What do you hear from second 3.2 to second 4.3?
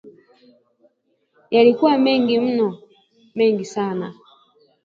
Mengi sana